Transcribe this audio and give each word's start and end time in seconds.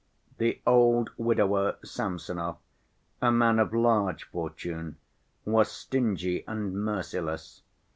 The 0.39 0.59
old 0.65 1.11
widower 1.15 1.75
Samsonov, 1.83 2.57
a 3.21 3.31
man 3.31 3.59
of 3.59 3.71
large 3.71 4.23
fortune, 4.31 4.97
was 5.45 5.71
stingy 5.71 6.43
and 6.47 6.73
merciless. 6.73 7.61